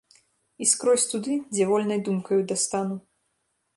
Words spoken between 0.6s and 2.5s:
І скрозь туды, дзе вольнай думкаю